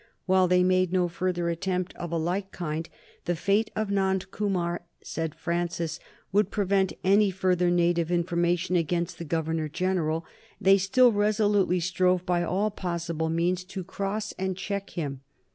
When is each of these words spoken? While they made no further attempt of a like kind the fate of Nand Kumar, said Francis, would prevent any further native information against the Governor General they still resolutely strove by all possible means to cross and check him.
While 0.25 0.47
they 0.47 0.63
made 0.63 0.91
no 0.91 1.07
further 1.07 1.47
attempt 1.51 1.95
of 1.95 2.11
a 2.11 2.17
like 2.17 2.51
kind 2.51 2.89
the 3.25 3.35
fate 3.35 3.69
of 3.75 3.89
Nand 3.89 4.31
Kumar, 4.31 4.81
said 5.03 5.35
Francis, 5.35 5.99
would 6.31 6.49
prevent 6.49 6.91
any 7.03 7.29
further 7.29 7.69
native 7.69 8.11
information 8.11 8.75
against 8.75 9.19
the 9.19 9.25
Governor 9.25 9.69
General 9.69 10.25
they 10.59 10.79
still 10.79 11.11
resolutely 11.11 11.79
strove 11.81 12.25
by 12.25 12.41
all 12.41 12.71
possible 12.71 13.29
means 13.29 13.63
to 13.65 13.83
cross 13.83 14.31
and 14.39 14.57
check 14.57 14.89
him. 14.89 15.21